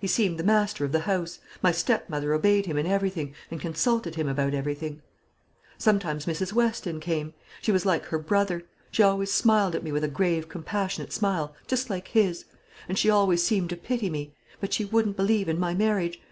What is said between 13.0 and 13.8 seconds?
always seemed to